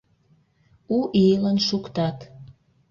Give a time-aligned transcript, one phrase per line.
[0.95, 2.17] У ийлан шуктат.